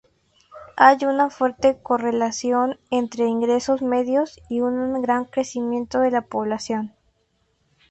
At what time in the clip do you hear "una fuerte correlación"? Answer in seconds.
1.05-2.79